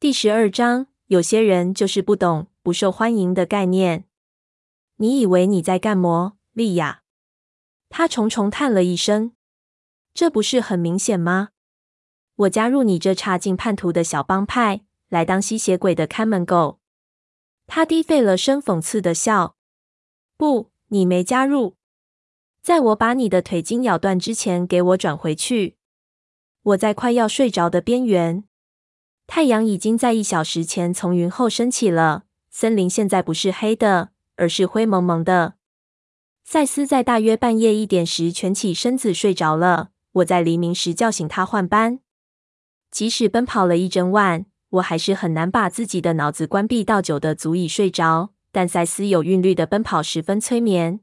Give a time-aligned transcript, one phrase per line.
[0.00, 4.06] 第十二章，有些人就是不懂不受欢迎的概念。
[4.96, 7.02] 你以为你在干么，莉亚？
[7.90, 9.32] 他重重叹了一声。
[10.14, 11.50] 这不是很明显吗？
[12.34, 16.80] 我加入你这差劲叛徒的小帮派，来当吸血鬼的看门狗。
[17.66, 19.54] 他低费了声，讽刺的笑。
[20.38, 21.76] 不，你没加入。
[22.62, 25.76] 在我把你的腿筋咬断之前，给我转回去。
[26.62, 28.44] 我在快要睡着的边缘。
[29.32, 32.24] 太阳已经在一小时前从云后升起了。
[32.50, 35.54] 森林现在不是黑的，而是灰蒙蒙的。
[36.42, 39.90] 赛斯在大约半夜一点时蜷起身子睡着了。
[40.14, 42.00] 我在黎明时叫醒他换班。
[42.90, 48.30] 即使奔跑了一整晚，我还是很难把自己的脑子关闭到久的足以睡着。
[48.50, 50.98] 但赛斯有韵律的奔跑十分催眠。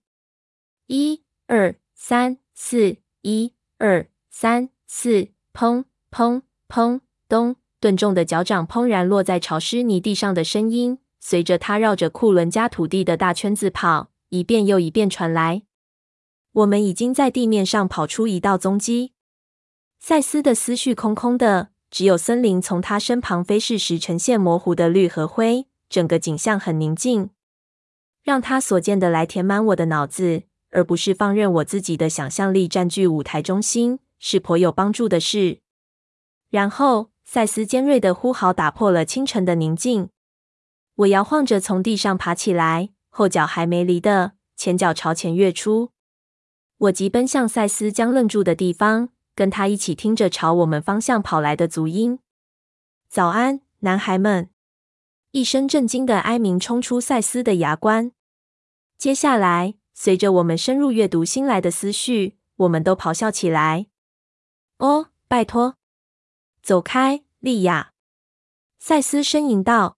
[0.88, 6.99] 一、二、三、四，一、二、三、四，砰砰砰，
[7.30, 7.55] 咚。
[7.80, 15.62] 钝重的脚掌砰然落在潮湿泥地上的声音，随着他绕着库伦家土地的大圈子跑，一遍又一遍传来。
[16.54, 19.13] 我们已经在地面上跑出一道踪迹。
[19.99, 27.30] 赛斯的思绪空空的，只有森林从他身旁飞逝时呈现模糊的绿和灰，整个景象很宁静。
[28.24, 35.59] 让他所见的来填满我的脑子，而不是放任我自己的想象力占据舞台中心，是颇有帮助的事。
[36.49, 37.12] 然后。
[37.30, 40.10] 赛斯尖锐的呼号打破了清晨的宁静。
[40.96, 45.92] 我摇晃着从地上爬起来，后脚还没离地，前脚朝前跃出。
[46.78, 52.20] 我急奔向赛斯将愣住的地方，跟他一起听着朝我们方向跑来的足音。
[53.10, 54.50] 早安，男孩们！
[55.32, 58.14] 一声震惊的哀鸣冲出赛斯的牙关。
[58.98, 63.88] 接下来，随着我们深入阅读新来的思绪，我们都咆哮起来
[64.80, 65.75] ：“哦，拜托！”
[66.68, 67.94] 走开，莉亚！
[68.78, 69.97] 赛斯呻吟道。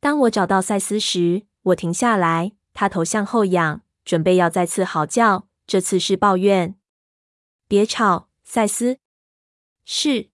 [0.00, 6.78] 当我找到赛斯时，我停下来，他头向后仰，准备要再次嚎叫，这次是抱怨。
[7.66, 8.98] 别吵，赛斯。
[9.86, 10.28] 是。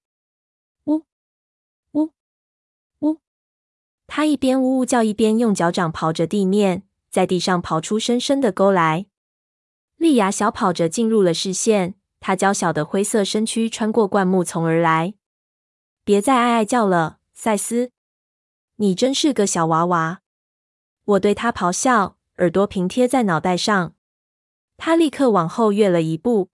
[0.86, 1.04] 呜，
[1.92, 2.10] 呜，
[2.98, 3.20] 呜。
[4.08, 9.06] 他一边呜呜叫，一边用脚掌刨着地面，在地上刨出深深的沟来。
[9.98, 15.14] 莉亚小跑着进入了视线，她娇小的灰色身躯穿过灌木丛而来。
[16.04, 17.90] 别再哀哀叫了，赛斯！
[18.76, 20.20] 你真是个小娃娃！
[21.04, 23.94] 我对他咆哮，耳朵平贴在脑袋上。
[24.76, 26.50] 他立刻往后跃了一步。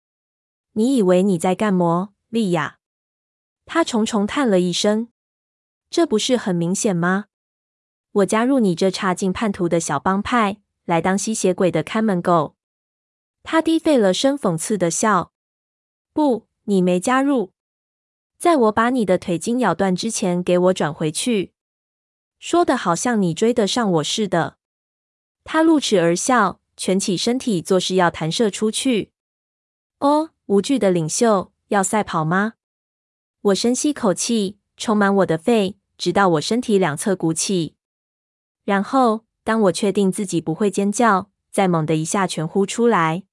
[0.71, 2.79] 你以为你在干么，莉亚？
[3.65, 5.09] 他重重叹了一声。
[5.91, 7.25] 这不是很明显吗？
[8.13, 12.55] 我加入你这差劲叛徒的小帮派，来当吸血鬼的看门狗。
[13.43, 15.31] 他低费了声，讽刺的笑。
[16.13, 17.54] 不，你没加入。
[18.37, 21.53] 在我把你的腿筋咬断之前，给我转回去。
[22.37, 24.57] 说的好像你追得上我似的。
[25.43, 29.11] 他露齿而笑，蜷起身体，作势要弹射出去。
[29.99, 32.53] 哦，无惧的领袖，要赛跑吗？
[33.41, 37.75] 我深吸口气，充满我的肺，直到我身体两侧鼓起。
[38.63, 43.23] 然后，当我确定自己不会尖叫，再猛的一下全呼出来。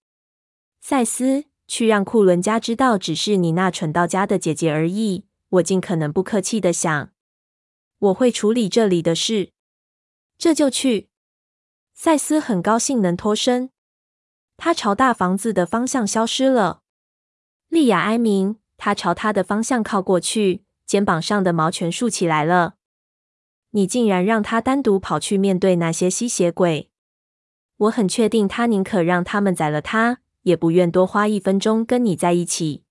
[0.80, 1.51] 赛斯。
[1.72, 5.24] 去让库伦家知道，只是你那蠢到家的姐姐而已。
[5.48, 7.12] 我尽可能不客气地想，
[7.98, 9.52] 我会处理这里的事。
[10.36, 11.08] 这就去。
[11.94, 13.70] 赛斯很高兴能脱身，
[14.58, 16.82] 他朝大房子的方向消失了。
[17.68, 22.74] 莉亚哀鸣，他朝他的方向靠过去，肩膀上的毛全竖起来了。
[23.70, 26.90] 你竟然让他单独跑去面对那些吸血鬼！
[27.78, 30.18] 我很确定，他宁可让他们宰了他。
[30.42, 32.84] 也不愿多花一分钟跟你在一起。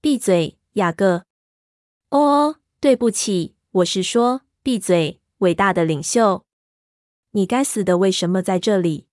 [0.00, 1.24] 闭嘴，雅各！
[2.08, 6.44] 哦哦，对不起，我是说闭嘴，伟大的领袖！
[7.32, 9.06] 你该死的，为什么在这里？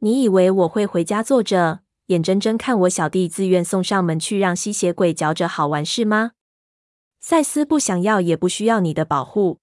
[0.00, 6.32] 你以为我会回家坐着，眼睁睁看我小弟自愿送上门去让吸血鬼嚼着好玩是吗？
[7.20, 9.60] 赛斯不想要，也不需要你的保护。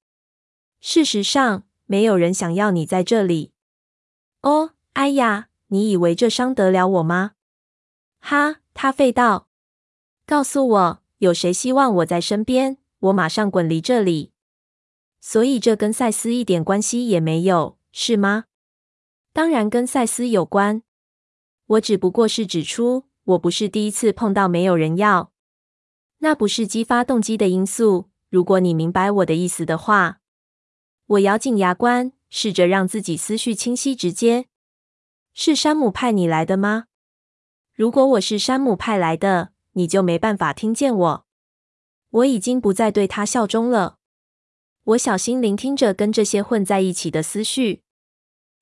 [0.80, 3.52] 事实上，没有人想要你在这里。
[4.42, 5.49] 哦，哎呀！
[5.70, 7.32] 你以为这伤得了我吗？
[8.20, 8.58] 哈！
[8.74, 9.48] 他吠道
[10.28, 12.78] ：“告诉我，有谁希望我在身边？
[13.00, 14.32] 我马上滚离这里。”
[15.22, 18.46] 所以这跟赛斯一点关系也没有，是吗？
[19.32, 20.82] 当然跟赛斯有关。
[21.68, 25.32] 我只不过是指出，我不是第一次碰到没有人要。
[26.20, 28.10] 那不是激发动机的因素。
[28.30, 30.20] 如果你明白我的意思的话，
[31.06, 34.49] 我咬紧牙关，试着让自己思绪清晰直接。
[35.42, 36.88] 是山姆派你来的吗？
[37.74, 41.26] 如果我是山姆派来的，你就没办法听见我。
[42.10, 44.00] 我已经不再对他效忠了。
[44.84, 47.84] 我小心聆听着跟这些混在一起的思绪。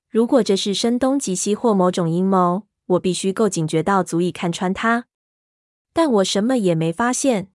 [0.08, 5.06] 如果这是声东击西或某种阴谋，我必须够警觉到足以看穿它。
[5.92, 7.50] 但我什么也没发现。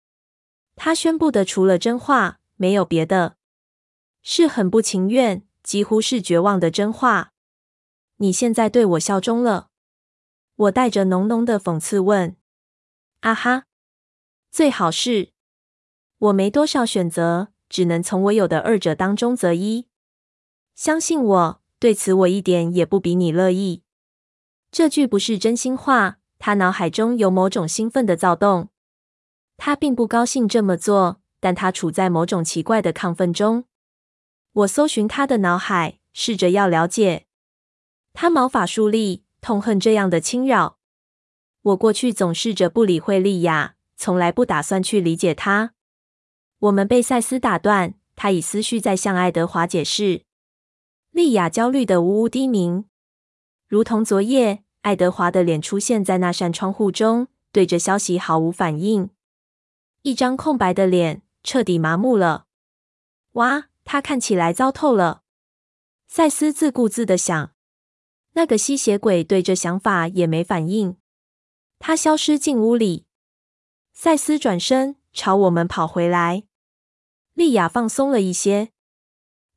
[0.75, 3.35] 他宣布的除了真话，没有别的，
[4.23, 7.30] 是很不情愿，几乎是绝望的真话。
[8.21, 9.69] 你现在对我效忠了？
[10.55, 12.35] 我带着浓浓的讽刺问。
[13.21, 13.63] 啊哈，
[14.51, 15.31] 最好是。
[16.19, 19.87] 我没多少选择，只能从我有的二者当中择一。
[20.75, 23.81] 相信我，对此我一点也不比你乐意。
[24.71, 26.19] 这句不是真心话。
[26.37, 28.69] 他脑海中有某种兴奋的躁动。
[29.57, 33.65] 他并不高兴这么做，但他处在某种奇怪的亢奋中。
[34.53, 37.25] 我搜寻他的脑海，试着要了解。
[38.13, 40.77] 他毛发竖立，痛恨这样的侵扰。
[41.61, 45.73] 我过去总试着不理会莉亚，从来不打算去理解她。
[46.59, 50.23] 我们被赛斯打断，他以思绪在向爱德华解释。
[51.11, 52.85] 莉亚焦虑的呜呜低鸣，
[53.67, 59.09] 如同昨夜，爱德华的脸出现在那扇窗户中，对着消息毫无反应。
[60.03, 62.45] 一张空白的脸，彻底麻木了。
[63.33, 65.21] 哇，他看起来糟透了。
[66.07, 67.51] 赛斯自顾自的想。
[68.33, 70.97] 那个吸血鬼对这想法也没反应。
[71.79, 73.05] 他消失进屋里。
[73.93, 76.43] 赛斯转身朝我们跑回来。
[77.33, 78.71] 莉亚放松了一些。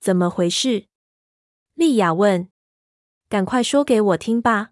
[0.01, 0.87] 怎么回事？
[1.75, 2.49] 莉亚问。
[3.29, 4.71] 赶快说给我听吧。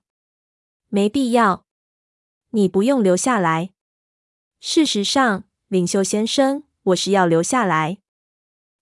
[0.88, 1.66] 没必要。
[2.50, 3.72] 你不用留下来。
[4.60, 7.98] 事实上，领袖先生，我是要留下来。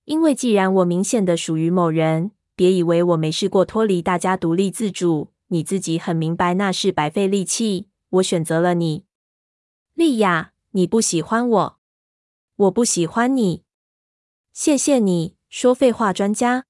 [0.05, 5.33] 因为既然我明显的属于某人，别以为我没试过脱离大家独立自主。
[5.47, 7.89] 你自己很明白那是白费力气。
[8.11, 9.07] 我选择了你。
[9.95, 11.79] 莉亚，你不喜欢我。
[12.57, 13.63] 我不喜欢你。
[14.53, 16.67] 谢谢你，说废话专家。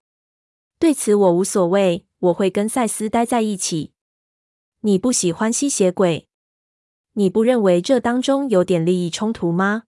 [0.78, 3.92] 对此我无所谓，我会跟赛斯待在一起。
[4.82, 6.28] 你不喜欢吸血鬼？
[7.14, 9.86] 你不认为这当中有点利益冲突吗？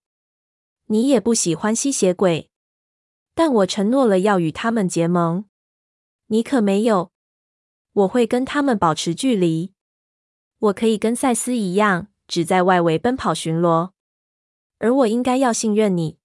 [0.87, 2.50] 你也不喜欢吸血鬼，
[3.37, 5.44] 但我承诺了要与他们结盟。
[6.32, 7.12] 你可没有。
[7.93, 9.75] 我会跟他们保持距离。
[10.61, 13.90] 我可以跟赛斯一样，只在外围奔跑巡逻，
[14.79, 16.17] 而我应该要信任你。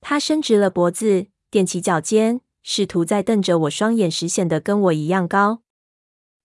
[0.00, 5.62] 他伸直了脖子，踮起脚尖，试图在瞪着我双眼时显得跟我一样高。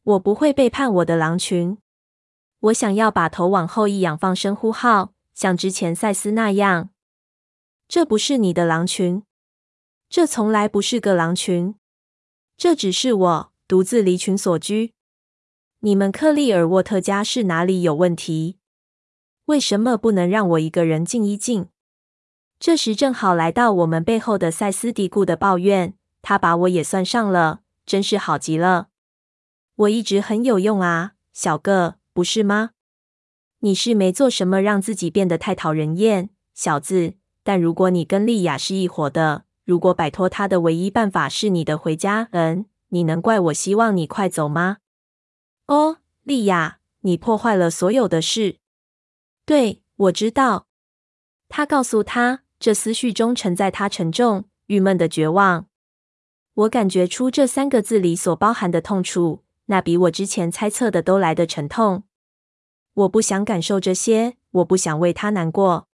[0.02, 1.78] 我不会背叛我的狼群。
[2.62, 6.90] 我想要把头往后一仰，放声呼号，像之前赛斯那样。
[7.88, 9.22] 这不是你的狼群，
[10.10, 11.76] 这从来不是个狼群，
[12.62, 14.94] 这只是我独自离群所居。
[15.80, 18.60] 你们克利尔沃特家是哪里有问题？
[19.46, 21.70] 为什么不能让我一个人静一静？
[22.60, 28.90] 这时正好来到我们背后的赛斯嘀咕的抱怨，他把我也算上了，真是好极了。
[29.74, 32.74] 我一直很有用啊，小个，不是吗？
[33.62, 37.16] 你是没做什么让自己变得太讨人厌，小子。
[37.42, 44.80] 但如果你跟莉亚是一伙的，如果摆脱他的唯一办法是你的回家，嗯，你能怪我希望你快走吗？
[45.68, 48.58] 哦，莉亚，你破坏了所有的事。
[49.46, 50.68] 对，我知道。
[51.48, 52.42] 他告诉他。
[52.60, 55.68] 这思绪中承载他沉重、郁闷的绝望。
[56.54, 62.04] 我感觉出这三个字里所包含的痛楚，那比我之前猜测的都来得沉痛。
[62.94, 65.88] 我不想感受这些，我不想为他难过。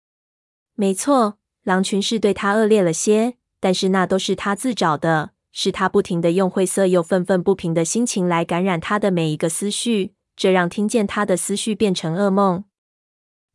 [0.75, 12.65] 没错，狼群是对他恶劣了些，但是那都是他自找的，是他不停的用晦涩又愤愤不平的心情来感染他的每一个思绪，这让听见他的思绪变成噩梦。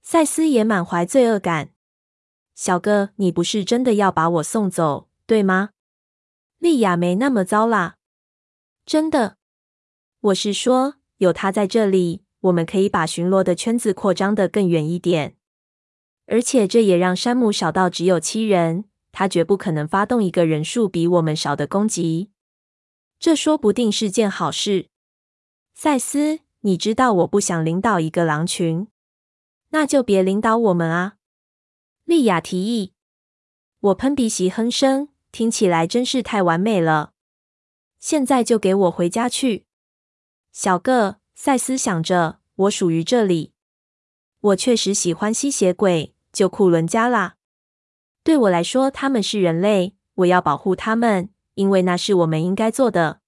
[0.02, 1.71] 赛斯也满怀罪恶感。
[2.57, 5.71] 小哥，你不是真的要把我送走，对吗？
[6.59, 7.95] 莉亚没那么糟啦，
[8.85, 9.37] 真的。
[10.23, 15.37] 我是说，有他在这里，我们可以把巡逻的圈子扩张得更远一点。
[16.26, 22.31] 而且这也让山姆少到只有七人，他绝不可能发动一个人数比我们少的攻击。
[23.19, 24.88] 这说不定是件好事。
[25.75, 28.88] 赛斯，你知道我不想领导一个狼群，
[29.71, 31.17] 那就别领导我们啊。
[32.05, 32.93] 莉亚提议
[33.81, 37.12] ：“我喷鼻息哼声，听起来真是太完美了。
[37.99, 39.67] 现在就给我回家去。”
[40.52, 43.52] 小个，赛斯想着，我属于这里。
[44.40, 47.37] 我确实喜欢吸血鬼，就库伦家啦。
[48.23, 53.21] 对我来说，他们是人类，我要保护他们，因为那是我们应该做的。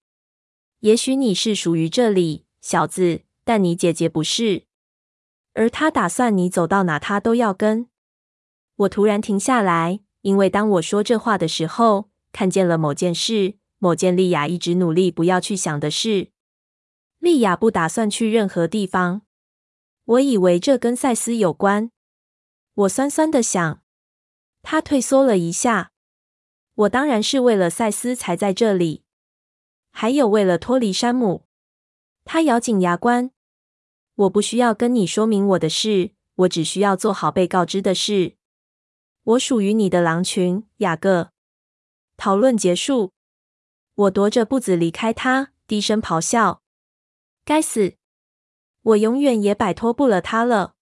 [0.80, 4.64] 也许你是属于这里，小子，但你姐姐不是，
[5.54, 7.88] 而她打算你走到哪，她都要跟。
[8.76, 16.30] 我突然停下来，因为当我说这话的时候，看见了某件事，某件莉亚一直努力不要去想的事。
[17.18, 19.22] 莉亚不打算去任何地方。
[20.04, 21.92] 我以为这跟赛斯有关。
[22.74, 23.81] 我酸酸的想。
[24.62, 25.92] 他退缩了一下。
[26.74, 29.04] 我当然是为了赛斯才在这里，
[29.90, 31.46] 还有为了脱离山姆。
[32.24, 33.30] 他咬紧牙关。
[34.14, 38.36] 我不需要跟你说明我的事，我只需要做好被告知的事。
[39.24, 41.30] 我属于你的狼群，雅各。
[42.16, 43.12] 讨论结束。
[43.94, 46.62] 我踱着步子离开他，低声咆哮
[47.44, 47.96] ：“该死！
[48.82, 50.74] 我永远也摆脱不了他了。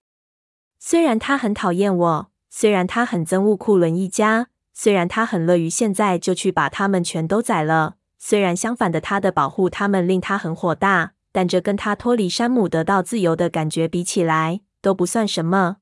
[0.79, 15.77] 虽然他很讨厌我，虽然他很憎恶库伦一家，虽然他很乐于现在就去把他们全都宰了，虽然相反的，他的保护他们令他很火大。”但这跟他脱离山姆得到自由的感觉比起来，都不算什么。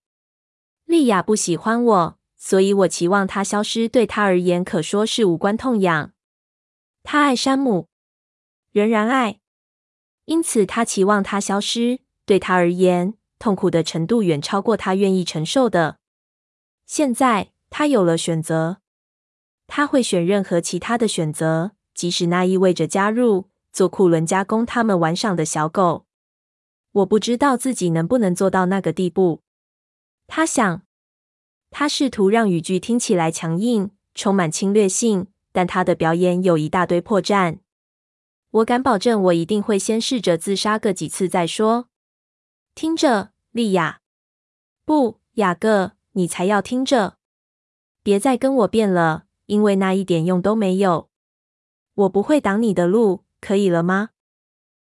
[0.85, 6.13] 莉亚不喜欢我，所以我期望他消失，对他而言可说是无关痛痒。
[7.03, 7.89] 他爱山姆，
[8.73, 9.41] 仍然爱，
[10.27, 15.97] 因此他期望他消失，对他而言痛苦的程度远超过他愿意承受的。
[16.89, 18.79] 现在他有了选择，
[19.67, 23.51] 他会选任何其他的选择，即使那意味着加入。
[23.71, 26.07] 做库伦加工他们玩赏的小狗，
[26.91, 29.43] 我不知道自己能不能做到那个地步。
[30.27, 30.83] 他想，
[31.71, 37.59] 他试图让语句听起来强硬，充满侵略性，但他的表演有一大堆破绽。
[38.51, 41.89] 我敢保证，我一定会先试着自杀个几次再说。
[42.75, 44.01] 听着，莉亚，
[44.87, 47.17] 不，雅各，你才要听着，
[48.03, 51.09] 别再跟我辩了，因为那一点用都没有。
[51.95, 53.23] 我不会挡你的路。
[53.41, 54.11] 可以了吗？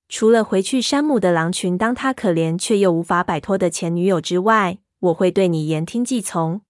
[0.07, 6.61] 除了回去山姆的狼群当他可怜却又无法摆脱的前女友之外，我会对你言听计从。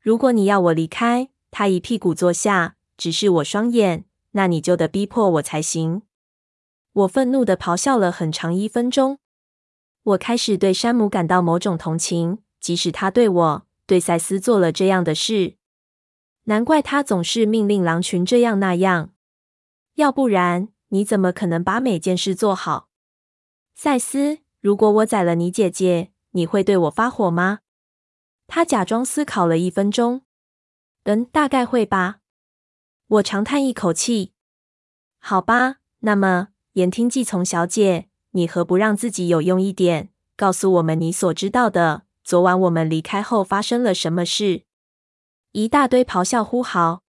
[0.00, 6.02] 如果你要我离开，他一屁股坐下，直视我双眼，那你就得逼迫我才行。
[6.92, 9.18] 我愤怒的咆哮了很长一分钟。
[10.04, 15.58] 我开始对山姆感到某种同情，即使他对我、对赛斯做了这样的事。
[16.44, 19.10] 难怪他总是命令狼群这样那样。
[19.96, 20.68] 要不然。
[20.88, 22.88] 你怎么可能把每件事做好，
[23.74, 24.38] 赛斯？
[24.60, 27.60] 如果我宰了你姐姐，你会对我发火吗？
[28.46, 30.22] 他假装思考了一分钟。
[31.02, 32.20] 嗯，大概会吧。
[33.08, 34.34] 我长叹一口气。
[35.18, 42.03] 好吧，那么言听计从，小姐，你何不让自己有用一点，告诉我们你所知道的。
[42.24, 44.62] 昨晚我们离开后发生了什么事？
[45.52, 47.02] 一大堆咆哮呼嚎。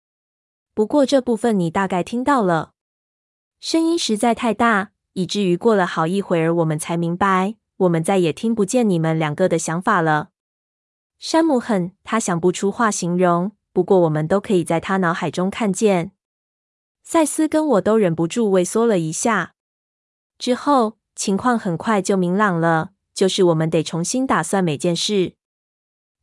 [0.73, 2.71] 不过这部分你大概听到了。
[3.59, 10.31] 声音实在太大，以至于过了好一会儿，我们才明白，我们再也听不见你们两个的想法了。
[11.19, 16.13] 山姆很，他想不出话形容，不过我们都可以在他脑海中看见。
[17.03, 19.53] 赛斯跟我都忍不住畏缩了一下。
[20.39, 25.33] 之后情况很快就明朗了，就是我们得重新打算每件事。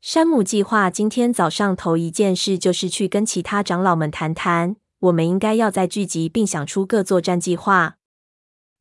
[0.00, 4.76] 山姆计划今天早上头一件事就是去跟其他长老们谈谈。
[5.00, 7.96] 我们应该要再聚集，并想出各作战计划。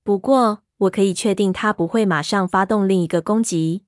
[0.04, 3.84] 不过，我可以确定他不会马上发动另一个攻击。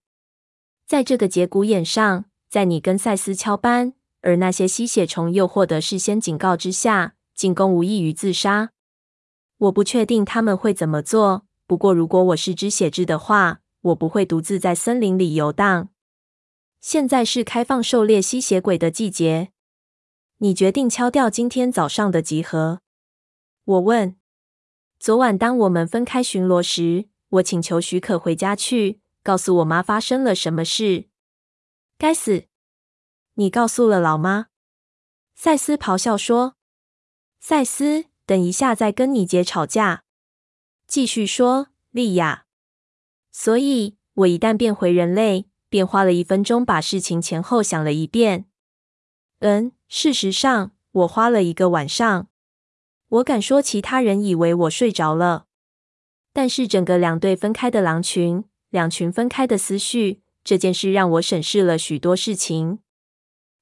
[0.85, 8.71] 在这个节骨眼上，在你跟赛斯敲班，而那些吸血虫又获得事先警告之下，进攻无异于自杀。
[9.57, 11.45] 我不确定他们会怎么做。
[11.65, 15.89] 不过，如果我是只血蛭的话，我不会独自在森林里游荡。
[16.79, 19.51] 现在是开放狩猎吸血鬼的季节。
[20.37, 22.81] 你决定敲掉今天早上的集合？
[23.63, 24.15] 我问。
[24.99, 31.09] 昨晚当我们分开巡逻时，我请求许可回家去，告诉我妈发生了什么事。
[31.97, 32.45] 该死！
[33.33, 34.47] 你告诉了老妈？
[35.33, 36.55] 赛斯咆哮说。
[37.39, 40.03] 赛斯，等一下再跟你姐吵架。
[40.85, 42.45] 继续说，莉亚。
[43.31, 48.45] 所以，我一旦变回人类，便花了一分钟把事情前后想了一遍。
[49.39, 49.71] 嗯。
[49.93, 52.29] 事实上，我花了一个晚上。
[53.09, 55.47] 我敢说，其他人以为我睡着了。
[56.31, 62.79] 但是，整个两队分开的狼群，两群分开的思绪，这件事让我审视了许多事情。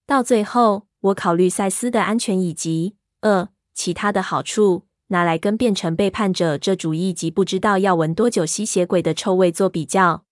[0.06, 10.25] 到最后，我考虑赛斯的安全以及呃其他的好处，拿来跟变成背叛者这主意及不知道要闻多久吸血鬼的臭味做比较。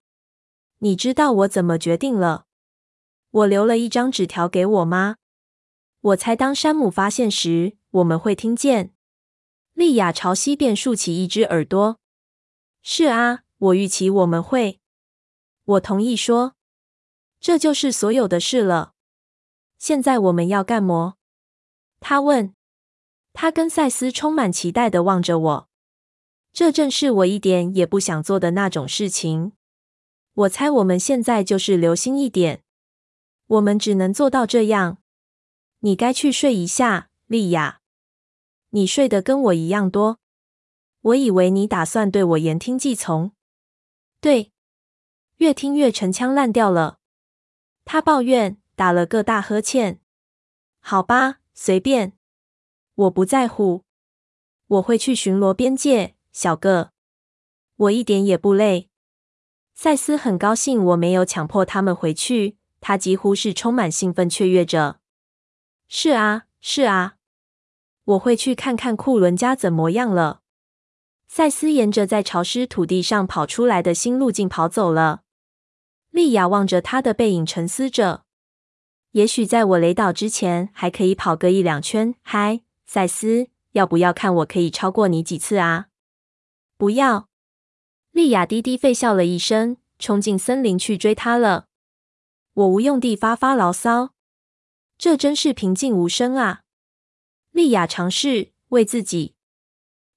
[0.79, 2.45] 你知道我怎么决定了？
[3.31, 5.17] 我留了一张纸条给我妈。
[5.99, 8.93] 我猜，当山姆发现时，我们会听见。
[9.73, 11.99] 莉亚朝西边竖起一只耳朵。
[12.81, 14.79] 是啊，我预期我们会。
[15.65, 16.53] 我同意说，
[17.39, 18.93] 这就是所有的事了。
[19.79, 21.15] 现在我们要干么？
[21.99, 22.53] 他问。
[23.39, 25.69] 他跟赛斯充满期待的望着我。
[26.51, 29.51] 这正是我一点也不想做的那种事情。
[30.33, 32.63] 我猜我们现在就是留心一点，
[33.45, 34.97] 我们只能做到这样。
[35.81, 37.81] 你该去睡一下，莉亚。
[38.71, 40.17] 你睡得跟我一样多。
[41.01, 43.33] 我以为你打算对我言听计从。
[44.19, 44.51] 对，
[45.35, 46.97] 越听越陈腔滥调了。
[47.85, 50.01] 他抱怨，打了个大呵欠。
[50.79, 52.16] 好吧，随便，
[52.97, 53.83] 我不在乎。
[54.65, 56.91] 我会去巡逻边界，小个。
[57.75, 58.89] 我一点也不累。
[59.75, 64.99] 赛斯很高兴我没有强迫他们回去，他几乎是充满兴奋雀跃着。
[65.87, 67.17] 是啊，是啊。
[68.03, 70.41] 我会去看看库伦家怎么样了。
[71.27, 75.21] 赛斯沿着在潮湿土地上跑出来的新路径跑走了。
[76.09, 78.23] 莉亚望着他的背影，沉思着。
[79.11, 82.15] 也许在我累倒之前，还可以跑个一两圈。
[82.23, 85.87] 嗨，赛斯，要不要看我可以超过你几次啊？
[86.77, 87.27] 不要。
[88.11, 91.67] 莉亚低低废笑了一声，冲进森林去追他了。
[92.53, 94.13] 我无用地发发牢骚，
[94.97, 96.61] 这真是平静无声啊。
[97.51, 99.35] 莉亚尝试为自己。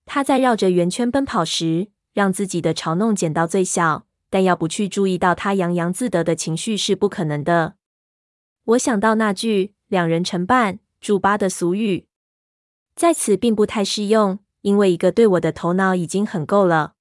[0.06, 7.74] 她在绕着圆圈奔跑时，让自己的嘲弄减到最小，但要不去注意到她洋洋自得的情绪是不可能的。
[8.64, 12.06] 我想到那句“两人成伴，助八”的俗语，
[13.00, 16.96] 在此并不太适用，因为一个对我的头脑已经很够了。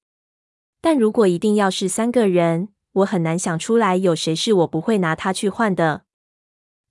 [0.80, 6.06] 但如果一定要是三个人，我很难想出来有谁是我不会拿他去换的。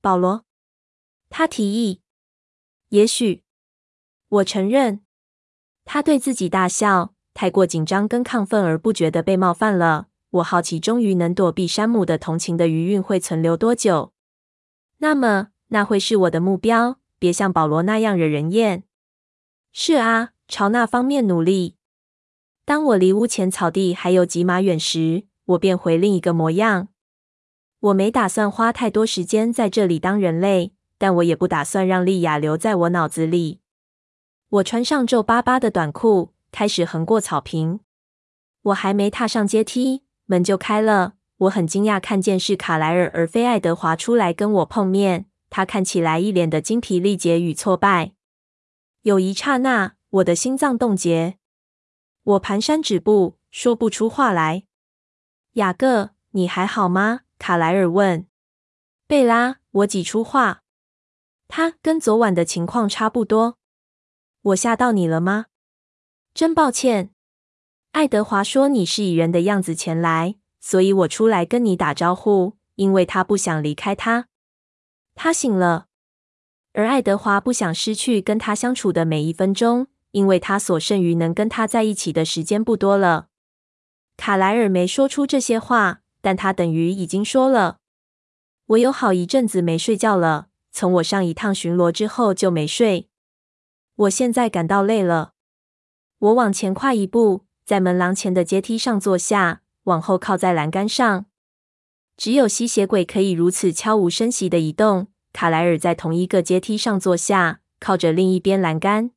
[0.03, 0.45] 保罗，
[1.31, 2.03] 他提议。
[2.91, 3.45] 也许，
[4.29, 5.01] 我承认，
[5.87, 10.09] 他对自己大笑，太过紧张跟亢奋而不觉得被冒犯了。
[10.33, 14.13] 我好奇，终于能躲避山姆的同情的余韵会存留多久？
[14.99, 16.99] 那么，那会是我的目标。
[17.19, 18.85] 别像保罗那样惹人厌。
[19.73, 21.77] 是啊，朝那方面努力。
[22.65, 26.89] 当我离屋前草地还有几码远时，我变回另一个模样。
[27.81, 30.73] 我没打算花太多时间在这里当人类。
[31.01, 33.61] 但我也不打算让莉亚留在我脑子里。
[34.49, 37.79] 我穿上皱巴巴的短裤，开始横过草坪。
[38.63, 41.15] 我还没踏上阶梯，门就开了。
[41.37, 45.27] 我很惊讶看见是卡莱尔而非爱德华出来跟我碰面。
[45.49, 48.15] 他看起来一脸的精疲力竭与挫败。
[49.09, 51.39] 有一刹那，我的心脏冻结，
[52.25, 54.65] 我蹒跚止步，说不出话来。
[55.53, 57.21] 雅各，你还好吗？
[57.39, 58.27] 卡莱尔问。
[59.07, 60.61] 贝拉，我挤出话。
[61.49, 63.57] 他跟昨晚的情况差不多。
[64.43, 65.47] 我吓到你了吗？
[66.35, 67.09] 真抱歉。
[67.93, 74.29] 爱德华说你是以人的样子前来，所以我出来跟你打招呼，因为他不想离开他。
[75.15, 75.88] 他醒了，
[76.79, 83.27] 而爱德华不想失去跟他相处的每一分钟，因为他所剩余能跟他在一起的时间不多了。
[84.17, 87.79] 卡莱尔没说出这些话，但他等于已经说了。
[88.67, 90.51] 我有好一阵子没睡觉了。
[90.71, 93.09] 从我上一趟巡逻之后就没睡，
[93.97, 95.33] 我现在感到累了。
[96.21, 101.27] 我往前跨一步，在门廊前的阶梯上坐下，往后靠在栏杆上。
[102.17, 105.09] 只有吸血鬼可以如此悄无声息地移动。
[105.33, 109.13] 卡莱尔在同一个阶梯上坐下，靠着另一边栏杆。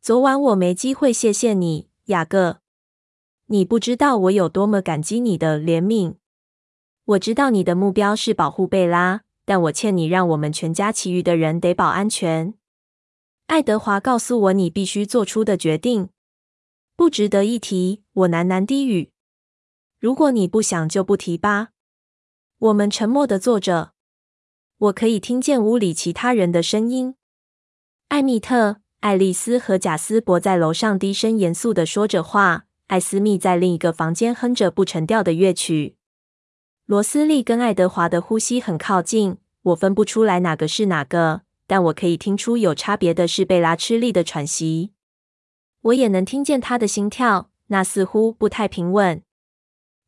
[0.00, 2.60] 昨晚我没机会谢谢你，雅各。
[3.46, 6.16] 你不知道我有多么感激你的怜悯。
[7.04, 9.22] 我知道你的目标是保护贝拉。
[9.48, 12.52] 但我欠你，让我们全家其余的人得保安全。
[13.46, 16.10] 爱德华告诉我你必须做出的决定，
[16.94, 18.02] 不值得一提。
[18.12, 19.10] 我喃喃低语
[19.98, 21.70] ：“如果你不想，就不提吧。”
[22.60, 23.94] 我们沉默的坐着，
[24.78, 27.16] 我可以听见屋里其他人的声音。
[28.08, 32.66] 艾蜜特、爱丽丝和贾斯伯在楼上低声严肃地说着话。
[32.86, 35.96] 艾斯密在另一个房间哼着不成调的乐曲。
[36.86, 44.92] 罗斯利跟爱德华的呼吸很靠近，我分不出来哪个是哪个，但我可以听出有差别的是贝拉吃力的喘息。
[45.82, 49.22] 我也能听见她的心跳，那似乎不太平稳。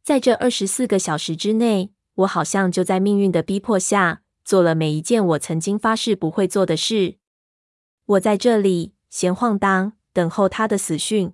[0.03, 7.17] 在这二十四个小时之内，我好像就在命运的逼迫下做了每一件我曾经发誓不会做的事。
[8.05, 11.33] 我在这里闲晃荡，等候他的死讯。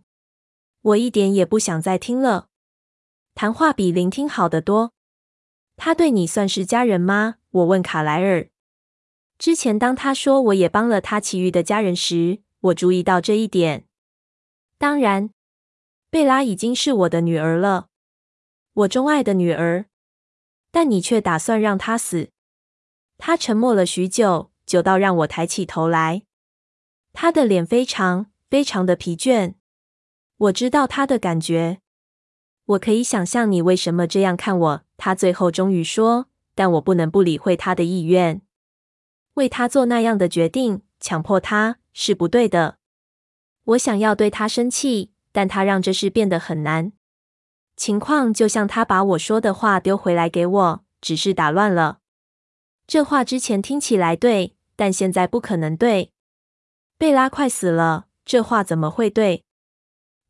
[0.82, 2.48] 我一点也不想再听了。
[3.34, 4.92] 谈话比聆听好得多。
[5.76, 7.36] 他对你算是家人吗？
[7.50, 8.48] 我问卡莱尔。
[9.38, 13.86] 之前当他说我也帮了他其余的家人时，我注意到这一点。
[14.78, 15.30] 当然，
[16.10, 17.88] 贝拉已经是我的女儿了，
[18.72, 19.86] 我钟爱的女儿。
[20.70, 22.30] 但你却打算让她死？
[23.18, 26.22] 他沉默了许久，久到让我抬起头来。
[27.12, 29.54] 他的脸非常非常的疲倦。
[30.36, 31.80] 我知道他的感觉。
[32.66, 34.82] 我可以想象你为什么这样看我。
[34.98, 38.42] 他最后终于说，但我不能不理会他的意愿。
[39.34, 42.78] 为他做那样的决定，强迫他是不对的。
[43.64, 46.92] 我想要对他生气，但他让这事变得很难。
[47.76, 51.98] 情况就像他把我说的话丢回来给我，只是打乱了。
[52.86, 56.12] 这话之前听起来对，但现在不可能对。
[56.96, 59.44] 贝拉快死了，这话怎么会对？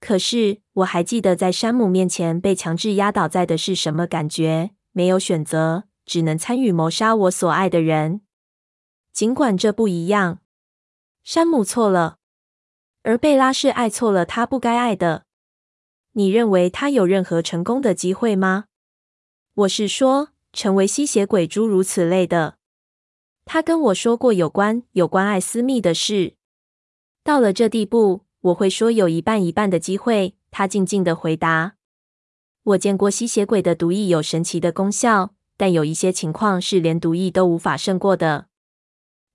[0.00, 8.22] 可是我还记得在山姆面前被强制压倒在的是什么感觉，没有选择，只能参与谋杀我所爱的人。
[9.12, 10.40] 尽管这不一样，
[11.22, 12.18] 山姆错了，
[13.02, 15.24] 而贝拉是爱错了他不该爱的。
[16.12, 18.64] 你认为他有任何成功的机会吗？
[19.54, 22.56] 我是说，成为吸血鬼，诸如此类的。
[23.44, 26.34] 他跟我说过有关有关艾斯密的事。
[27.22, 30.34] 到了这地步，我会说有一半一半的机会。
[30.50, 31.74] 他静静地回答
[32.64, 38.46] ：“我见过吸血鬼的毒液有神奇的功效，但有一些情况是连毒液都无法胜过的。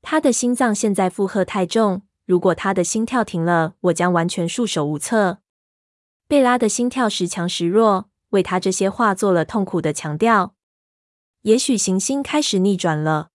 [0.02, 5.38] 他的心脏现在负荷太重，如果他的心跳停了，我将完全束手无策。”
[6.28, 10.56] 贝拉的心跳时强时弱，为他这些话做了痛苦的强调。
[11.44, 13.30] 也许行星开始逆转了，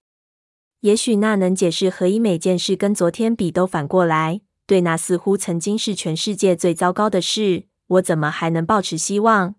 [0.80, 4.42] 也许那能解释何以每件事跟昨天比都反过来。
[4.64, 9.56] 对那似乎曾经是全世界最糟糕的事，我怎么还能抱持希望？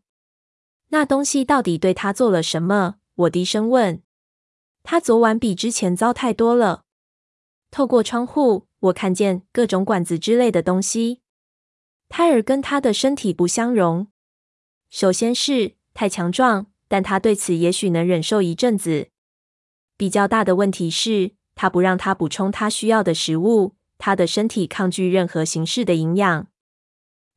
[0.89, 2.95] 那东西到底对他做了什么？
[3.15, 4.01] 我低声问。
[4.83, 6.83] 他昨晚比之前糟太多了。
[7.71, 11.21] 透过窗户，我看见各种管子之类的东西。
[12.07, 14.07] 胎儿跟他的身体不相容。
[14.89, 19.10] 首先是太强壮，但他对此也许能忍受一阵子。
[19.95, 23.76] 比较大的问题是，他不让他补充他需要的食物。
[24.00, 26.47] 他的身体抗拒任何形式的营养。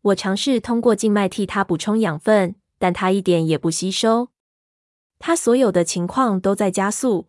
[0.03, 4.29] 我尝试通过静脉替他补充养分，但他一点也不吸收。
[5.19, 7.29] 他所有的情况都在加速。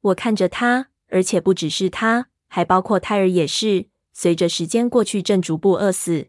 [0.00, 3.86] 我看着他，而且不只是他，还包括胎儿也是。
[4.12, 6.28] 随着时间过去，正逐步饿死。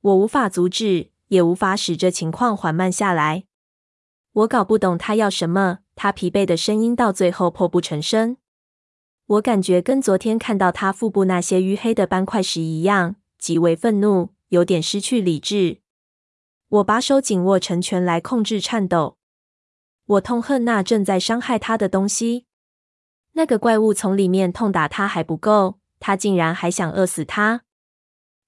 [0.00, 3.44] 我无法阻止，也无法使这情况缓慢下来。
[4.38, 5.78] 我搞不懂他要什么。
[5.96, 8.36] 他疲惫的声音到最后破不成声。
[9.26, 15.80] 我感觉跟昨天看到他腹部那些淤黑的斑块时一样，极为愤怒，有点失去理智。
[16.68, 19.16] 我把手紧握成拳来控制颤抖。
[20.06, 22.46] 我痛恨那正在伤害他的东西。
[23.32, 27.62] 那个怪物从里面痛打他还不够，他竟然还想饿死他。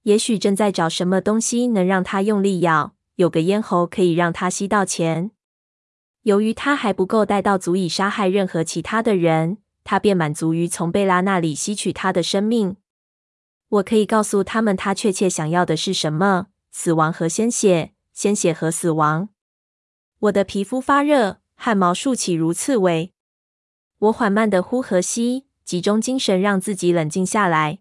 [0.05, 5.33] 也许正在找什么东西能让他用力咬，有个咽喉可以让他吸到钱。
[6.23, 9.59] 由于他还不够带到足以杀害任何其他的人。
[9.83, 12.77] 他便满足于从贝拉那里吸取他的生命。
[13.69, 19.31] 我可以告诉他们，他确切想要的是什么：死亡和鲜血，鲜血和死亡。
[20.21, 23.13] 我的皮肤发热，汗毛竖起如刺猬。
[23.99, 27.79] 我缓慢地呼和吸，集中精神让自己冷静下来。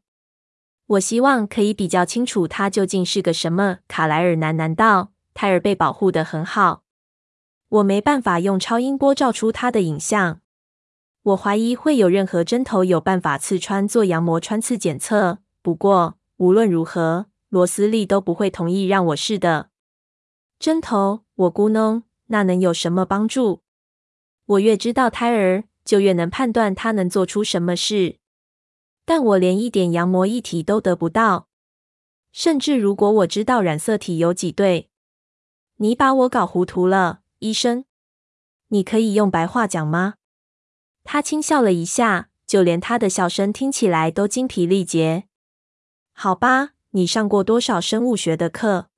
[0.88, 3.80] 我希望可以比较清楚他究竟是个什么。
[3.88, 6.84] 卡莱尔喃喃道：“胎儿被保护得很好，
[7.70, 10.42] 我没办法用超音波照出他的影像。”
[11.24, 15.40] 我怀疑会有任何针头有办法刺穿做羊膜穿刺检测。
[15.62, 19.70] 不过无论如何，罗斯利都不会同意让我试的。
[20.58, 23.62] 针头，我咕哝，那能有什么帮助？
[24.46, 28.18] 我越知道胎儿，就越能判断他能做出什么事。
[29.06, 31.48] 但我连一点羊膜液体都得不到。
[32.32, 34.90] 甚至如果我知道染色体有几对，
[35.78, 37.86] 你把我搞糊涂了，医生。
[38.67, 40.15] 你可以用白话讲吗？
[41.04, 45.28] 他轻笑了一下，就连他的笑声听起来都精疲力竭。
[46.12, 48.89] 好吧，你上过多少生物学的课？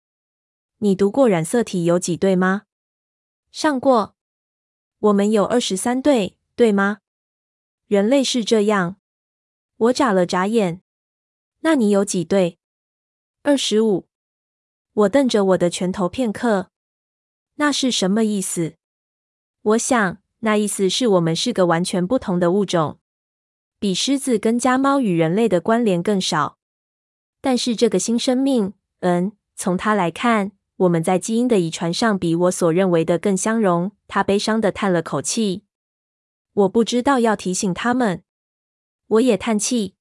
[0.79, 2.63] 你读过染色体有几对吗？
[3.51, 4.15] 上过。
[4.99, 6.99] 我们有二十三对，对吗？
[7.87, 8.97] 人类是这样。
[9.77, 10.81] 我眨了眨眼。
[11.61, 12.57] 那你有几对？
[13.43, 14.07] 二十五。
[14.93, 16.71] 我瞪着我的拳头片刻。
[17.61, 18.73] 那是什么意思？
[19.61, 20.17] 我想。
[20.43, 22.97] 那意思是我们是个完全不同的物种，
[23.77, 26.57] 比狮子跟家猫与人类的关联更少。
[27.39, 33.91] 但是这个新生命，嗯，从它来看，我们在基因的遗传上比我所认为的更相容。
[34.07, 35.65] 他悲伤地叹了口气。
[36.53, 38.23] 我不知道要提醒他们。
[39.05, 39.93] 我也叹气。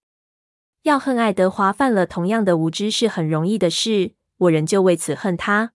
[0.85, 5.75] 要恨爱德华犯了同样的无知是很容易的事，我仍旧为此恨他。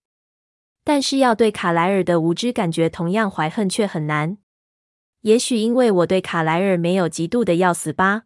[0.86, 4.38] 但是要对卡莱尔的无知感觉同样怀恨却很难。
[5.21, 8.24] 也许因为我对卡莱尔没有嫉妒的要死吧。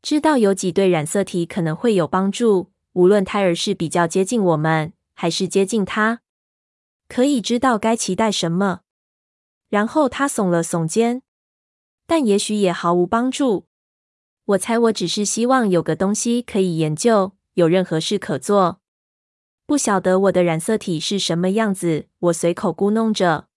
[0.00, 6.20] 知道有几对染色体可能会有帮助，无论胎儿是比较接近我们，还是接近他，
[7.08, 8.82] 可以知道该期待什么。
[9.68, 11.22] 然后他耸了耸肩，
[12.06, 13.66] 但也许也毫无帮助。
[14.44, 18.80] 我猜我只是希望有个东西可以研究，有任何事可做。
[19.66, 23.48] 不晓得我的染色体是什么样子，我随口咕噥着。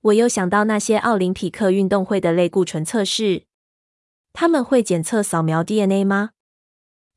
[0.00, 3.44] 我又想到那些奥林匹克运动会的类固醇测试，
[4.32, 6.30] 他们会检测扫描 DNA 吗？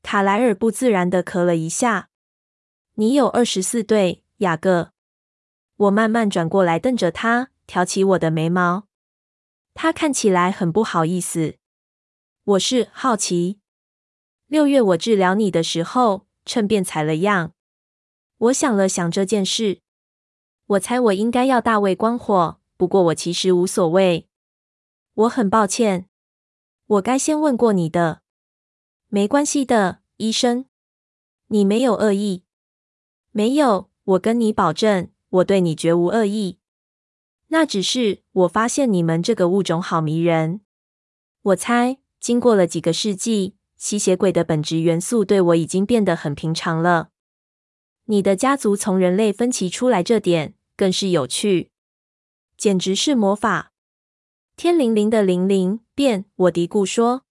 [0.04, 2.10] 卡莱尔不自然的咳了一下。
[2.96, 4.92] 你有二十四对，雅各。
[5.78, 8.88] 我慢慢转过来瞪着他，挑起我的眉毛。
[9.74, 11.56] 他看起来很不好意思。
[12.44, 13.60] 我是好奇。
[14.46, 17.54] 六月我治疗你的时候，趁便采了样。
[18.44, 19.80] 我想了想这件事，
[20.66, 24.28] 我猜我应该要大为关火，不过我其实无所谓。
[25.14, 26.10] 我很抱歉，
[26.88, 28.22] 我该先问过你的。
[29.08, 30.66] 没关系的，医生，
[31.48, 32.44] 你没有恶意。
[33.32, 36.60] 没有，我跟你保证，我对你绝无恶意。
[37.48, 40.60] 那只是我发现你们这个物种好迷人。
[41.44, 47.12] 我猜，经过了几个世纪，吸血鬼的本质元素对我已经变得很平常了。
[48.06, 51.72] 你的家族从人类分歧出来，这点更是有趣，
[52.58, 53.72] 简直是魔法。
[54.58, 57.24] 天灵灵的灵灵变，我嘀咕说，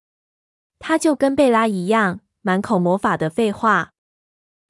[0.78, 3.92] 他就跟贝拉一样，满口魔法的废话。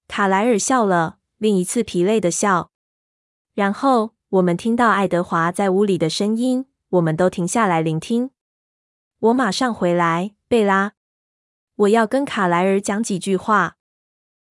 [0.08, 2.72] 卡莱尔笑了，另一次疲累的笑。
[3.54, 8.32] 然后我们听到爱德华在屋里的声音，我们都停下来聆听。
[9.20, 10.94] 我马上回来，贝拉，
[11.76, 13.76] 我要跟卡莱尔讲几句话。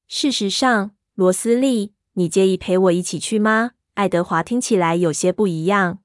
[0.07, 0.91] 事实上。
[1.21, 3.73] 罗斯利，你介意陪我一起去吗？
[3.93, 6.01] 爱德华听起来有些不一样，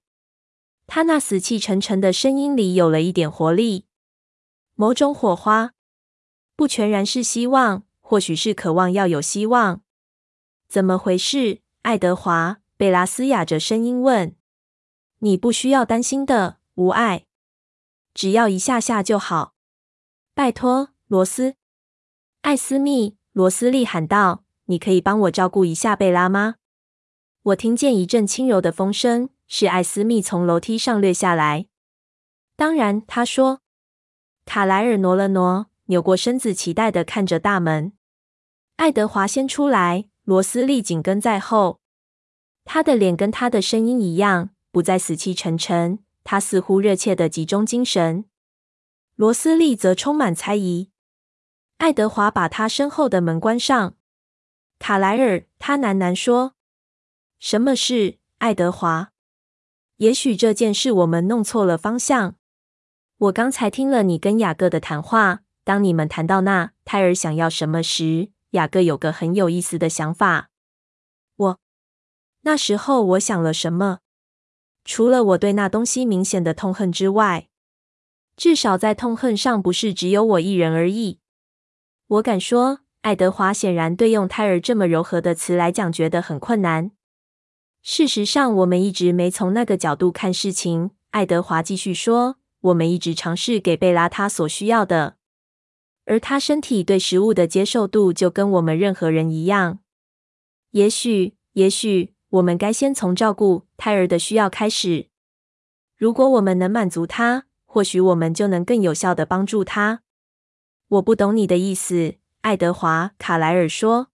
[0.87, 3.87] 他那死气沉沉的声音里有了一点活力，
[4.75, 5.73] 某种火花，
[6.55, 9.81] 不全然是希望，或许是渴望要有希望。
[10.69, 11.63] 怎么回事？
[11.81, 14.37] 爱德华，贝拉嘶哑着声音问。
[15.21, 17.25] 你不需要担心的，无碍，
[18.13, 19.55] 只要一下下就好。
[20.35, 21.55] 拜托，罗斯，
[22.43, 24.43] 艾斯密，罗斯利喊道。
[24.67, 26.57] 你可以帮我照顾一下贝拉吗？
[27.43, 31.67] 我听见一阵轻柔的风声，是艾斯密从楼梯上掠下来。
[32.57, 33.61] 当然，他说。
[34.45, 37.93] 卡莱尔挪了挪，扭过身子，期待地看着大门。
[38.77, 41.81] 爱德华先出来，罗斯利紧跟在后。
[42.65, 46.01] 他的脸跟他的声音一样，不再死气沉沉。
[46.25, 48.25] 他似乎热切地集中精神。
[49.15, 50.91] 罗斯利则充满猜疑。
[51.79, 53.95] 爱德华把他身后的门关上。
[54.79, 56.55] 卡莱尔，他喃喃说
[57.41, 59.11] ：“什么事，爱德华？
[59.97, 62.37] 也许这件事我们弄错了方向。
[63.17, 65.43] 我刚才听了你跟雅各的谈话。
[65.65, 70.51] 当你们谈到那胎儿想要什么时，雅各有个很有意思的想法。
[71.35, 71.61] 我
[72.43, 73.99] 那时候我想了什么？
[74.85, 77.49] 除了我对那东西明显的痛恨之外，
[78.37, 81.19] 至少在痛恨上不是只有我一人而已。
[82.07, 86.91] 我敢说。”爱德华显然对用“胎儿”这么柔和的词来讲觉得很困难。
[87.81, 90.91] 事实上，我们一直没从那个角度看事情。
[91.13, 95.19] 爱德华继续说：“我们一直尝试给贝拉他所需要的，
[96.07, 99.79] 而他身体对食物的接受度就跟我们任何人一样。
[100.73, 105.07] 也许，也许我们该先从照顾胎儿的需要开始。
[105.97, 110.03] 如果我们能满足他，或许我们就能更有效地帮助他。
[110.89, 114.13] 我不懂你的意思。”爱德华·卡莱尔说：“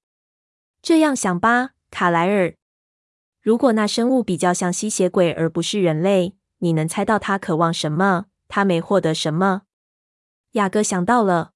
[0.81, 2.55] 这样想吧，卡莱尔，
[3.43, 8.29] 如果那生物比较像吸血鬼而不是人类，你能猜到他渴望什么？
[8.49, 9.65] 他没获得什么？”
[10.53, 11.53] 雅各想到了，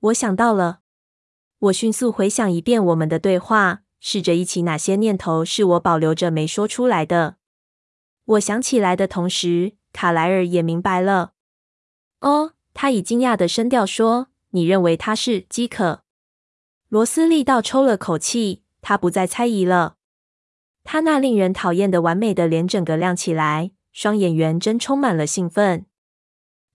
[0.00, 0.80] 我想到了。
[1.60, 7.36] 我迅速回想一遍我们的对话，试着忆起哪些念头是我保留着没说出来的。
[8.24, 11.34] 我想起来的同时，卡莱尔也明白了。
[12.18, 14.26] 哦，他以惊讶的声调说。
[14.54, 16.04] 你认为他是饥渴？
[16.88, 19.96] 罗斯利倒抽了口气，他不再猜疑了。
[20.84, 25.86] 他那令人讨厌的完美的脸整个亮起来，双眼圆睁充满了兴奋。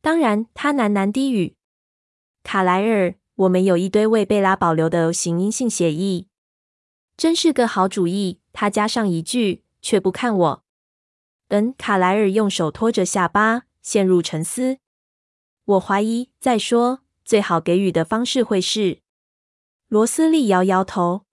[0.01, 1.55] 当然，他喃喃低语
[2.43, 6.27] ：“卡莱尔，我们有一堆为贝拉保留的 O 型阴性血液，
[7.15, 10.63] 真是个好主意。”他加上一句，却不看我。
[11.47, 14.79] 嗯，卡莱尔用手托着下巴，陷入沉思。
[15.63, 17.03] 我怀疑，再说。
[17.29, 19.01] 最好给予的方式会是，
[19.87, 21.27] 罗斯利摇摇头。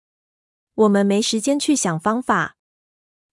[0.74, 2.56] 我们没时间去想方法。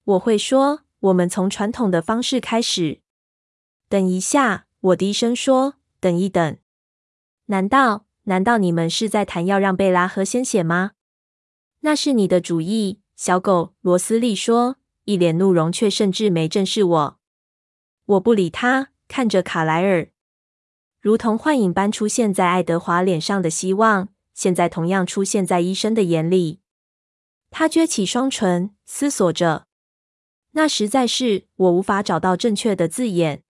[0.04, 3.02] 我会说，我们从传统的方式开始。
[3.89, 6.56] 等一下，我低声说，等一等。
[7.45, 10.91] 难道难道你们是在谈要让贝拉喝鲜血吗？
[11.80, 13.74] 那是你的主意，小狗。
[13.82, 17.19] 罗斯利说，一脸怒容，却甚至没正视我。
[18.06, 20.12] 我不理他，看着卡莱尔，
[21.01, 26.61] 如同幻影般出现在爱德华脸上的希望，现在同样出现在医生的眼里。
[27.49, 29.65] 他撅起双唇，思索着。
[30.51, 33.43] 那实在是我无法找到正确的字眼。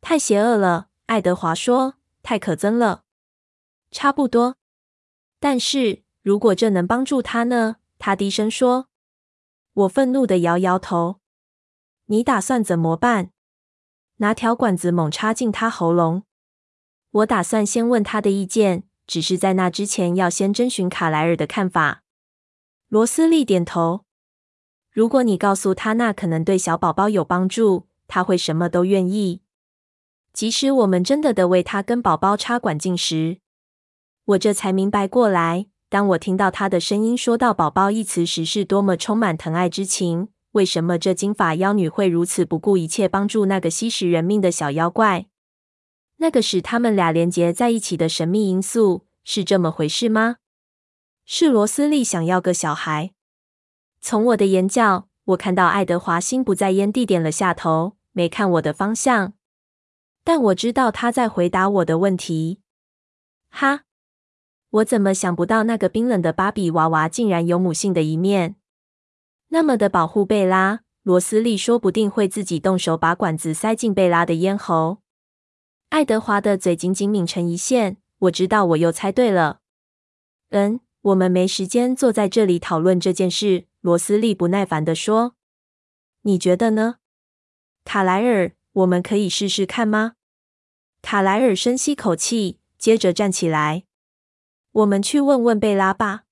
[0.00, 1.94] 太邪恶了，爱德华说。
[2.24, 3.04] 太可憎了。
[3.90, 4.56] 差不多。
[5.38, 7.76] 但是如果这能帮助他呢？
[7.98, 8.88] 他低声说。
[9.74, 11.20] 我愤怒地摇摇头。
[12.06, 13.30] 你打算怎么办？
[14.16, 16.24] 拿条管子猛插进他喉咙。
[17.14, 22.02] 我打算先问他的意见，只是在那之前要先征询卡莱尔的看法。
[22.88, 24.04] 罗斯利点头。
[24.90, 29.42] 如果你告诉他那可能对小宝宝有帮助，他会什么都愿意。
[30.32, 33.38] 即使我们真的得为他跟宝宝插管进食。
[34.24, 40.30] 我这才明白过来，当我听到他的声音说到“宝宝”一词时，是多么充满疼爱之情。
[40.52, 45.26] 为什么这金发妖女会如此不顾一切帮助那个吸食人命的小妖怪？
[46.16, 50.36] 那个使他们俩连结在一起的神秘因素是这么回事吗？
[51.24, 53.12] 是罗斯利想要个小孩。
[54.00, 59.32] 从我的眼角，我看到爱德华心不在焉地点了下头，没看我的方向。
[60.22, 62.60] 但我知道他在回答我的问题。
[63.50, 63.84] 哈，
[64.70, 68.56] 我怎么想不到那个冰冷的芭比娃娃竟然有母性的一面？
[69.48, 75.03] 那么的保护贝拉，罗斯利说不定会自己动手把管子塞进贝拉的咽喉。
[75.90, 77.98] 爱德华的嘴紧紧抿成一线。
[78.18, 79.60] 我知道我又猜对了。
[80.50, 83.66] 嗯，我们没时间坐在这里讨论这件事。
[83.80, 85.34] 罗斯利不耐烦地说
[86.22, 86.96] ：“你觉得呢，
[87.84, 88.52] 卡莱尔？
[88.72, 90.14] 我们可以试试看吗？”
[91.02, 93.84] 卡莱尔深吸口气，接着站起来
[94.72, 96.22] ：“我们去问问贝拉吧。”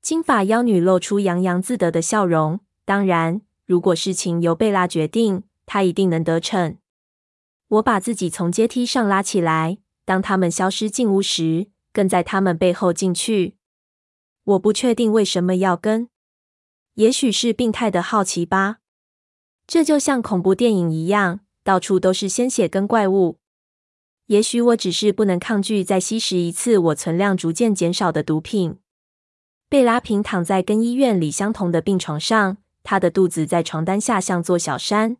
[0.00, 2.60] 金发妖女露出洋洋自得的笑容。
[2.84, 6.78] 当然，如果事情由贝拉决定，她一定能得逞。
[7.72, 13.56] 我把自己从阶梯上拉起来，当他们消失进屋时，跟在他们背后进去。
[14.44, 16.10] 我不确定为什么要跟。
[16.94, 18.80] 也许是病态的好奇吧。
[19.66, 23.38] 这就像恐怖电影一样，到处都是鲜血跟怪物。
[24.26, 28.78] 也许我只是不能抗拒再吸食一次我存量逐渐减少的毒品。
[29.70, 35.16] 贝拉平躺在跟医院里相同的病床上，她的肚子在床单下像座小山。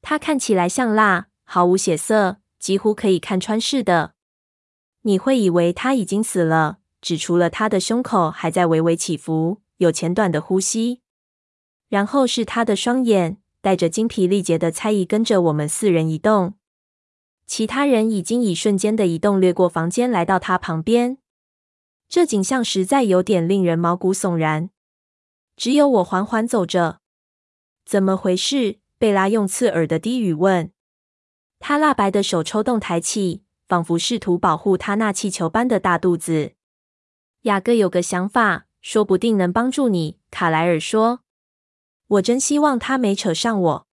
[0.00, 4.12] 她看起来像蜡，毫无血色，几乎可以看穿似的。
[5.02, 9.62] 你会以为他已经死了，只除了他的胸口还在微微起伏。
[9.78, 11.02] 有浅短的呼吸，
[11.90, 16.54] 然后是他的双眼带着精疲力竭的猜疑跟着我们四人移动。
[17.46, 21.18] 其他人已经以瞬间的移动掠过房间，来到他旁边。
[22.08, 24.70] 这景象实在有点令人毛骨悚然。
[25.56, 27.00] 只有我缓缓走着。
[27.84, 28.78] 怎么回事？
[28.96, 30.72] 贝拉用刺耳的低语问。
[31.58, 36.52] 他蜡白的手抽动抬起，仿佛试图保护他那气球般的大肚子。
[37.42, 38.66] 雅各有个想法。
[38.82, 41.22] 说不定能帮助你，卡莱尔说。
[42.06, 43.86] 我真希望他没扯上我。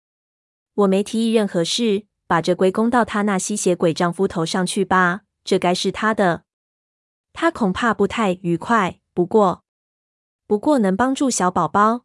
[0.74, 5.22] 我没提议任何事，把这归功到他那吸血鬼丈夫头上去吧。
[5.46, 6.44] 这该是他的。
[7.32, 9.00] 他恐怕不太愉快。
[9.14, 9.64] 不过，
[10.46, 12.02] 不过能帮助小宝宝。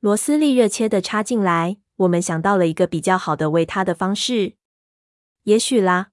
[0.00, 1.76] 罗斯利热切地插进来。
[1.96, 4.54] 我们想到了一个比较好的喂他的方式。
[5.44, 6.08] 也许啦。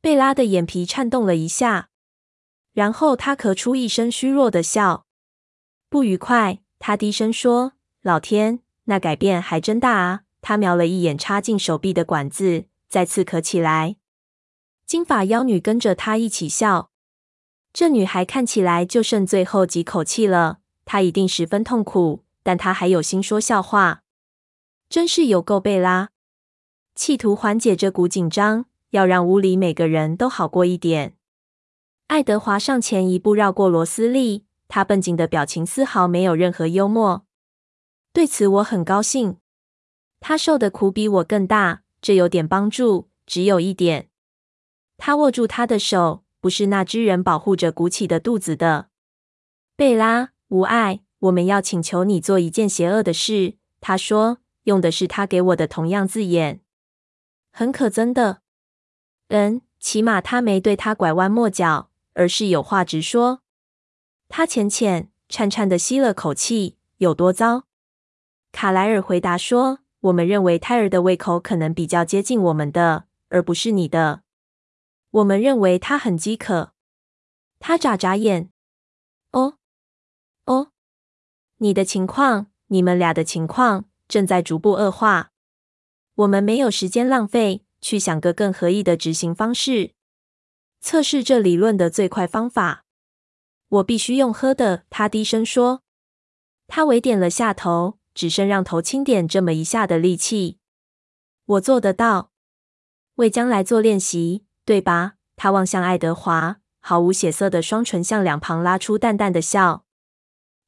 [0.00, 1.90] 贝拉的眼皮颤动了一下。
[2.72, 5.06] 然后他咳出一声虚弱的笑，
[5.88, 6.60] 不愉快。
[6.78, 13.96] 他低声说：“老天，那改变还真大啊！”他瞄了一眼插进手臂的管子，再次咳起来。
[14.86, 16.90] 金发妖女跟着他一起笑。
[17.72, 24.02] 这女孩看起来就剩最后几口气了，她一定十分痛苦，但她还有心说笑话，
[24.88, 26.10] 真是有够贝拉。
[26.94, 31.14] 企图缓解这股紧张，要让屋里每个人都好过一点。
[32.08, 34.44] 爱德华上前一步，绕过罗斯利。
[34.66, 37.24] 他绷紧的表情丝毫没有任何幽默。
[38.12, 39.38] 对此我很高兴。
[40.20, 44.10] 他受的苦比我更大，这有点帮助，只有一点。
[44.98, 48.88] 他握住他的手，不是那只人保护着鼓起的肚子的。
[49.76, 53.54] 贝拉，无碍，我们要请求你做一件邪恶的事。
[53.80, 54.38] 他说，
[54.68, 56.60] 用的是他给我的同样字眼。
[57.50, 58.42] 很可憎的。
[59.28, 61.90] 嗯，起码他没对他拐弯抹角。
[62.14, 63.42] 而是有话直说。
[64.28, 66.76] 他浅浅、颤颤地吸了口气。
[66.96, 67.62] 有多糟？
[68.50, 69.78] 卡莱尔回答说
[70.10, 74.22] ：“我们认为胎儿的胃口可能比较接近我们的，而不是你的。”
[75.12, 76.72] 我们认为他很饥渴。
[77.60, 78.50] 他眨眨眼。
[79.30, 79.58] 哦，
[80.46, 80.72] 哦，
[81.58, 85.30] 你的情况，你们俩的情况正在逐步恶化。
[86.14, 89.92] 我们没有时间浪费，去想个更合意的执行方式。
[90.80, 92.84] 测试这理论的最快方法，
[93.68, 94.84] 我必须用喝的。
[94.90, 95.82] 他低声说。
[96.66, 100.58] 他微点了下头，只剩让头轻点这么一下的力气。
[101.46, 102.30] 我做得到，
[103.14, 105.14] 为将来做练习，对吧？
[105.34, 109.86] 他望向爱德华，毫无血色的双唇向两旁拉出淡淡的笑。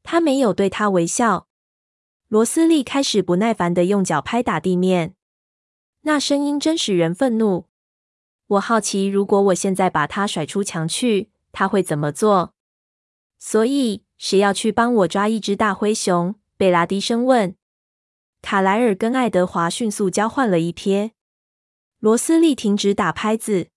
[0.02, 1.48] 他没有对他微笑。
[2.30, 5.16] 罗斯利开始不耐烦地用脚拍打地面，
[6.02, 7.66] 那声音真使人愤怒。
[8.46, 12.54] 我好奇，如果我现在把他甩出墙去，他会怎么做？
[13.40, 16.36] 所以，谁要去帮我抓一只大灰熊？
[16.56, 17.56] 贝拉低声问。
[18.40, 21.10] 卡莱尔跟爱德华迅速交换了一瞥。
[21.98, 23.70] 罗斯利停止打拍子。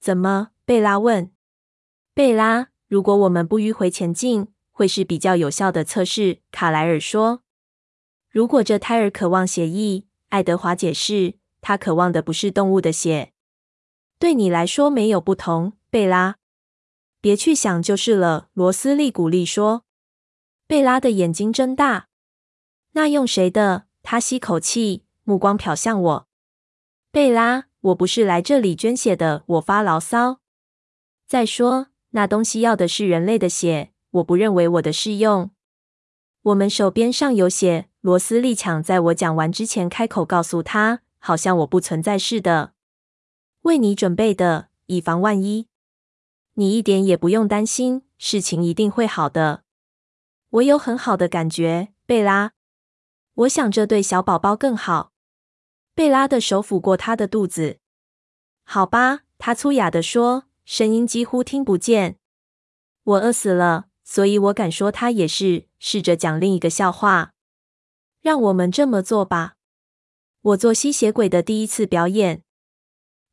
[0.00, 0.50] 怎么？
[0.64, 1.32] 贝拉问。
[2.14, 6.38] 贝拉，如果我们不迂回前进，会是比较有效的测试。
[6.52, 7.40] 卡莱尔说。
[8.34, 13.32] 如果这胎儿渴望血液，爱德华解释，他渴望的不是动物的血。
[14.18, 16.38] 对你来说没有不同，贝拉。
[17.20, 18.48] 别去想就是了。
[18.52, 19.84] 罗斯利鼓励说。
[20.66, 22.08] 贝拉的眼睛睁大。
[22.94, 23.84] 那用谁的？
[24.02, 26.28] 他吸口气，目光瞟向我。
[27.12, 29.44] 贝拉，我不是来这里捐血的。
[29.46, 30.40] 我发牢骚。
[31.28, 35.52] 再说，那东西要的是人类的血，我不认为我的适用。
[36.44, 37.88] 我们手边上有血。
[38.02, 42.74] 罗斯利抢在我讲完之前开口告诉他，好像我不存在似的。
[43.62, 45.68] 为你准备的，以防万一。
[46.52, 49.62] 你一点也不用担心，事情一定会好的。
[50.50, 52.52] 我有很好的感觉，贝拉。
[53.32, 55.12] 我想这对小宝宝更好。
[55.94, 57.78] 贝拉的手抚过他的肚子。
[58.64, 62.18] 好吧，他粗哑地说，声音几乎听不见。
[63.02, 65.66] 我饿死了，所以我敢说他也是。
[65.78, 67.32] 试着讲另一个笑话。
[68.22, 69.56] 让我们这么做吧。
[70.40, 72.42] 我做吸血鬼的第一次表演。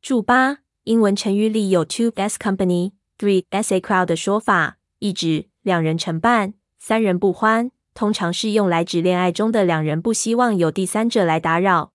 [0.01, 7.71] 注八，英文成语里有 two as company, three s a crowd 的说法，意指两人成伴，三人不欢。
[7.93, 11.93] 通常是用来指恋爱中的两人不希望有第三者来打扰。